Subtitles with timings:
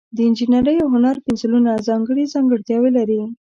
[0.15, 3.21] د انجینرۍ او هنر پنسلونه ځانګړي ځانګړتیاوې لري.